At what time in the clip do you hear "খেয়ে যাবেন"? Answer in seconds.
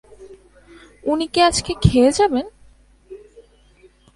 1.81-2.45